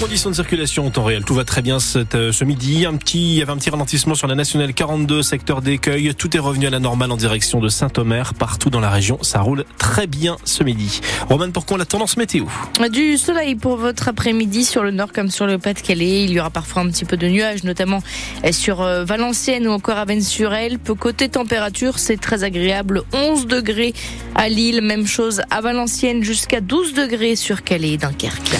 [0.00, 1.76] Conditions de circulation en temps réel, tout va très bien
[2.14, 2.86] euh, ce midi.
[2.86, 6.14] Un petit, il y avait un petit ralentissement sur la nationale 42, secteur d'écueil.
[6.14, 8.32] Tout est revenu à la normale en direction de Saint-Omer.
[8.32, 11.02] Partout dans la région, ça roule très bien ce midi.
[11.28, 12.46] Roman, pourquoi la tendance météo
[12.90, 16.24] Du soleil pour votre après-midi sur le nord comme sur le Pas-de-Calais.
[16.24, 18.02] Il y aura parfois un petit peu de nuages, notamment
[18.46, 20.78] euh, sur euh, Valenciennes ou encore à Vennes-sur-Elle.
[20.78, 23.02] Côté température, c'est très agréable.
[23.12, 23.92] 11 degrés
[24.34, 28.56] à Lille, même chose à Valenciennes, jusqu'à 12 degrés sur Calais Dunkerque.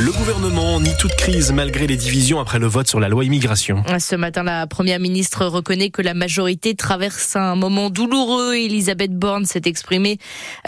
[0.00, 3.82] Le gouvernement nie toute crise malgré les divisions après le vote sur la loi immigration.
[3.98, 8.54] Ce matin, la première ministre reconnaît que la majorité traverse un moment douloureux.
[8.54, 10.18] Elisabeth Borne s'est exprimée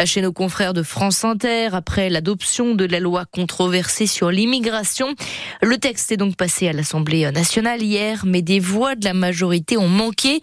[0.05, 5.15] chez nos confrères de France Inter après l'adoption de la loi controversée sur l'immigration.
[5.63, 9.77] Le texte est donc passé à l'Assemblée nationale hier, mais des voix de la majorité
[9.77, 10.41] ont manqué,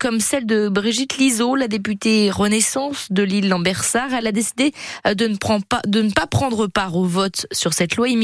[0.00, 4.12] comme celle de Brigitte Liseau, la députée Renaissance de l'île Lambersart.
[4.12, 4.72] Elle a décidé
[5.06, 8.23] de ne, pas, de ne pas prendre part au vote sur cette loi immigration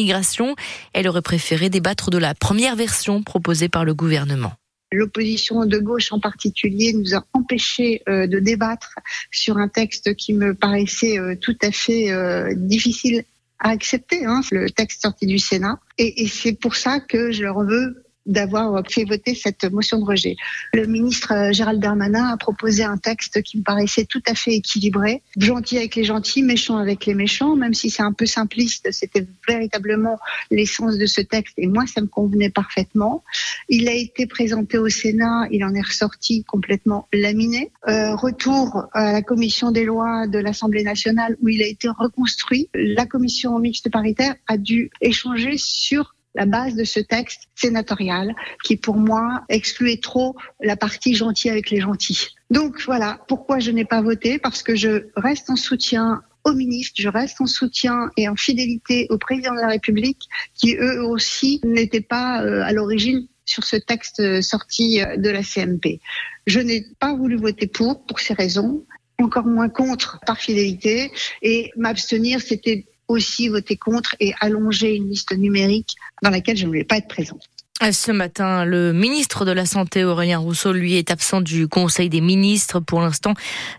[0.92, 4.52] elle aurait préféré débattre de la première version proposée par le gouvernement.
[4.92, 8.96] L'opposition de gauche en particulier nous a empêché euh, de débattre
[9.30, 13.24] sur un texte qui me paraissait euh, tout à fait euh, difficile
[13.60, 15.78] à accepter, hein, le texte sorti du Sénat.
[15.98, 20.04] Et, et c'est pour ça que je leur veux d'avoir fait voter cette motion de
[20.04, 20.36] rejet.
[20.72, 24.54] Le ministre euh, Gérald Darmanin a proposé un texte qui me paraissait tout à fait
[24.54, 28.90] équilibré, gentil avec les gentils, méchant avec les méchants, même si c'est un peu simpliste,
[28.92, 30.18] c'était véritablement
[30.50, 33.24] l'essence de ce texte et moi ça me convenait parfaitement.
[33.68, 37.72] Il a été présenté au Sénat, il en est ressorti complètement laminé.
[37.88, 42.68] Euh, retour à la commission des lois de l'Assemblée nationale où il a été reconstruit.
[42.74, 48.76] La commission mixte paritaire a dû échanger sur la base de ce texte sénatorial qui,
[48.76, 52.28] pour moi, excluait trop la partie gentille avec les gentils.
[52.50, 56.94] Donc voilà pourquoi je n'ai pas voté, parce que je reste en soutien au ministre,
[56.98, 61.60] je reste en soutien et en fidélité au président de la République, qui eux aussi
[61.64, 66.00] n'étaient pas euh, à l'origine sur ce texte sorti euh, de la CMP.
[66.46, 68.84] Je n'ai pas voulu voter pour, pour ces raisons,
[69.20, 75.36] encore moins contre par fidélité, et m'abstenir, c'était aussi voter contre et allonger une liste
[75.36, 77.49] numérique dans laquelle je ne voulais pas être présente.
[77.92, 82.20] Ce matin, le ministre de la Santé, Aurélien Rousseau, lui est absent du Conseil des
[82.20, 82.78] ministres.
[82.78, 83.32] Pour l'instant,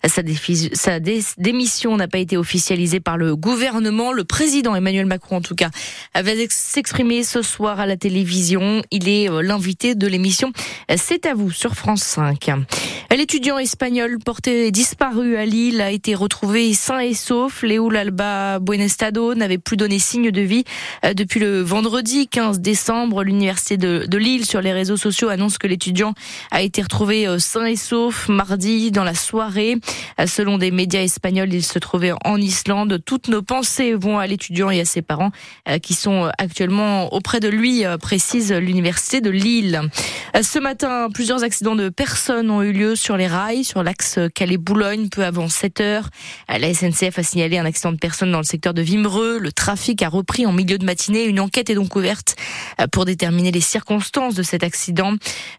[0.03, 0.23] sa,
[0.73, 4.11] sa démission n'a pas été officialisée par le gouvernement.
[4.11, 5.69] Le président Emmanuel Macron, en tout cas,
[6.15, 8.81] avait s'exprimer ce soir à la télévision.
[8.89, 10.51] Il est euh, l'invité de l'émission
[10.95, 12.49] C'est à vous sur France 5.
[13.15, 17.61] L'étudiant espagnol porté disparu à Lille a été retrouvé sain et sauf.
[17.61, 20.63] Léo Lalba Buenestado n'avait plus donné signe de vie
[21.05, 23.23] euh, depuis le vendredi 15 décembre.
[23.23, 26.13] L'université de de, Lille sur les réseaux sociaux annonce que l'étudiant
[26.51, 29.77] a été retrouvé euh, sain et sauf mardi dans la soirée.
[30.19, 33.01] Euh, selon des médias espagnols, il se trouvait en Islande.
[33.05, 35.31] Toutes nos pensées vont à l'étudiant et à ses parents
[35.67, 39.81] euh, qui sont actuellement auprès de lui, précise l'université de Lille.
[40.41, 45.09] Ce matin, plusieurs accidents de personnes ont eu lieu sur les rails, sur l'axe Calais-Boulogne,
[45.09, 46.09] peu avant 7 heures.
[46.47, 49.39] La SNCF a signalé un accident de personnes dans le secteur de Vimereux.
[49.39, 51.25] Le trafic a repris en milieu de matinée.
[51.25, 52.35] Une enquête est donc ouverte
[52.91, 55.15] pour déterminer les circonstances circonstances de cet accident.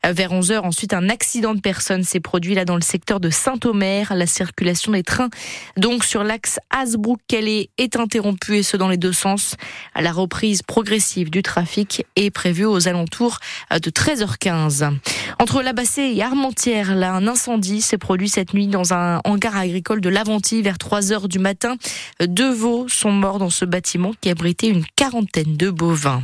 [0.07, 3.19] Euh, vers 11 heures, ensuite, un accident de personne s'est produit là dans le secteur
[3.19, 4.13] de Saint-Omer.
[4.15, 5.29] La circulation des trains,
[5.77, 9.57] donc sur l'axe Hasbrook-Calais, est interrompue et ce dans les deux sens.
[9.99, 13.39] La reprise progressive du trafic est prévue aux alentours
[13.73, 14.93] euh, de 13h15.
[15.41, 20.09] Entre Labassé et Armentières, un incendie s'est produit cette nuit dans un hangar agricole de
[20.09, 21.77] Laventie vers 3 heures du matin.
[22.21, 26.23] Deux veaux sont morts dans ce bâtiment qui abritait une quarantaine de bovins.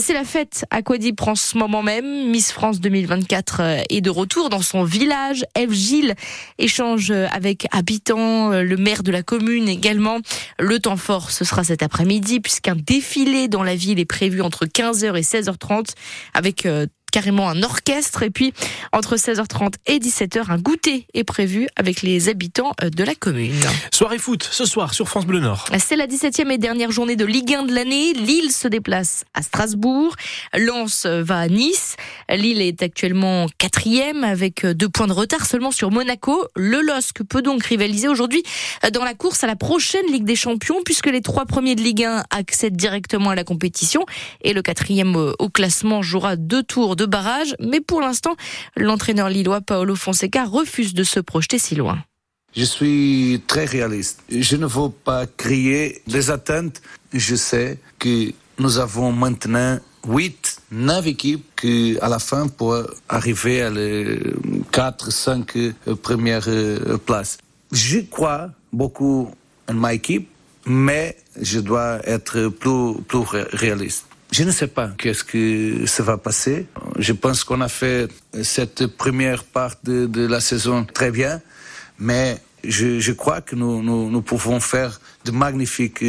[0.00, 0.82] C'est la fête à
[1.14, 2.30] Quadip en ce moment même.
[2.30, 5.44] Miss France 2024 euh, est de retour dans son village.
[5.54, 6.14] Eve Gilles
[6.58, 10.18] échange avec habitants, euh, le maire de la commune également.
[10.58, 14.66] Le temps fort, ce sera cet après-midi puisqu'un défilé dans la ville est prévu entre
[14.66, 15.94] 15h et 16h30
[16.34, 18.24] avec euh, carrément un orchestre.
[18.24, 18.52] Et puis,
[18.90, 23.54] entre 16h30 et 17h, un goûter est prévu avec les habitants de la commune.
[23.92, 25.68] Soirée foot ce soir sur France Bleu Nord.
[25.78, 28.14] C'est la 17e et dernière journée de Ligue 1 de l'année.
[28.14, 30.16] Lille se déplace à Strasbourg.
[30.58, 31.94] Lens va à Nice.
[32.28, 36.48] Lille est actuellement quatrième avec deux points de retard seulement sur Monaco.
[36.56, 38.42] Le LOSC peut donc rivaliser aujourd'hui
[38.92, 42.02] dans la course à la prochaine Ligue des Champions puisque les trois premiers de Ligue
[42.02, 44.04] 1 accèdent directement à la compétition
[44.42, 47.54] et le quatrième au classement jouera deux tours de barrage.
[47.60, 48.36] Mais pour l'instant,
[48.76, 51.98] l'entraîneur lillois Paolo Fonseca refuse de se projeter si loin.
[52.56, 54.22] Je suis très réaliste.
[54.30, 56.80] Je ne veux pas créer des attentes.
[57.12, 62.76] Je sais que nous avons maintenant 8, 9 équipes qui, à la fin, pour
[63.08, 64.20] arriver à les
[64.70, 65.56] 4, 5
[66.02, 66.48] premières
[67.04, 67.38] places.
[67.72, 69.30] Je crois beaucoup
[69.68, 70.28] en ma équipe,
[70.66, 74.06] mais je dois être plus, plus réaliste.
[74.36, 76.66] Je ne sais pas qu'est-ce que ça va passer.
[76.98, 78.08] Je pense qu'on a fait
[78.42, 81.40] cette première part de, la saison très bien
[82.00, 86.04] mais je, crois que nous, pouvons faire de magnifiques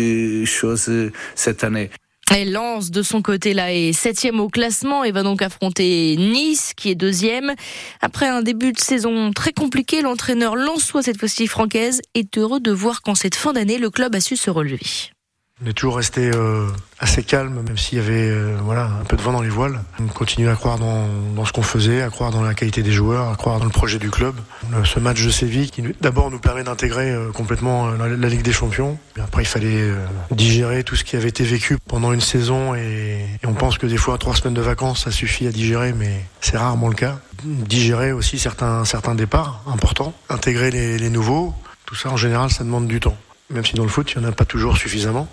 [0.48, 0.90] choses
[1.36, 1.92] cette année.
[2.36, 6.74] Et Lens, de son côté, là, est septième au classement et va donc affronter Nice,
[6.76, 7.54] qui est deuxième.
[8.02, 12.72] Après un début de saison très compliqué, l'entraîneur lensois, cette fois-ci francaise, est heureux de
[12.72, 15.15] voir qu'en cette fin d'année, le club a su se relever.
[15.64, 16.68] On est toujours resté euh,
[17.00, 19.80] assez calme, même s'il y avait euh, voilà un peu de vent dans les voiles.
[20.02, 22.92] On continue à croire dans, dans ce qu'on faisait, à croire dans la qualité des
[22.92, 24.36] joueurs, à croire dans le projet du club.
[24.84, 28.52] ce match de Séville qui d'abord nous permet d'intégrer euh, complètement la, la, Ligue des
[28.52, 29.00] Champions.
[29.18, 29.94] Et après, il fallait
[30.30, 33.88] digérer tout ce qui avait été vécu pendant une saison et, et, on pense que
[33.88, 37.20] des fois trois semaines de vacances ça suffit à digérer, mais c'est rarement le cas.
[37.46, 41.54] Digérer aussi certains certains départs importants, intégrer les, les nouveaux.
[41.86, 43.16] Tout ça en général, ça demande du temps
[43.50, 45.28] même si dans le foot, il n'y en a pas toujours suffisamment.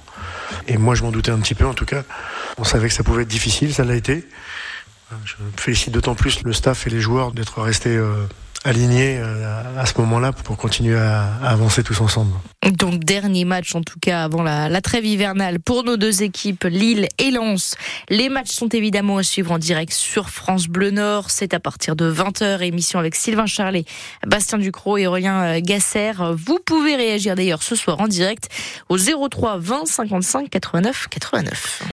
[0.68, 2.02] Et moi, je m'en doutais un petit peu, en tout cas.
[2.58, 4.26] On savait que ça pouvait être difficile, ça l'a été.
[5.24, 8.26] Je félicite d'autant plus le staff et les joueurs d'être restés euh,
[8.64, 12.32] alignés euh, à ce moment-là pour continuer à, avancer tous ensemble.
[12.78, 16.64] Donc dernier match en tout cas avant la, la, trêve hivernale pour nos deux équipes,
[16.64, 17.74] Lille et Lens.
[18.08, 21.30] Les matchs sont évidemment à suivre en direct sur France Bleu Nord.
[21.30, 23.84] C'est à partir de 20h, émission avec Sylvain Charlet,
[24.26, 26.12] Bastien Ducrot et Aurélien euh, Gasser.
[26.32, 28.48] Vous pouvez réagir d'ailleurs ce soir en direct
[28.88, 31.82] au 03 20 55 89 89.